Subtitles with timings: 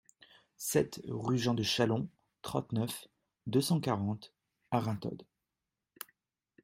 [0.57, 2.09] sept rue Jean de Chalon,
[2.41, 3.07] trente-neuf,
[3.45, 4.33] deux cent quarante,
[4.71, 5.27] Arinthod